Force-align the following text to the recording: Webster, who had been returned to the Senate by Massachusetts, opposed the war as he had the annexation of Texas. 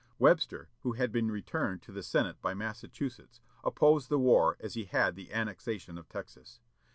Webster, 0.17 0.67
who 0.81 0.93
had 0.93 1.11
been 1.11 1.29
returned 1.29 1.83
to 1.83 1.91
the 1.91 2.01
Senate 2.01 2.41
by 2.41 2.55
Massachusetts, 2.55 3.39
opposed 3.63 4.09
the 4.09 4.17
war 4.17 4.57
as 4.59 4.73
he 4.73 4.85
had 4.85 5.13
the 5.15 5.31
annexation 5.31 5.95
of 5.95 6.09
Texas. 6.09 6.59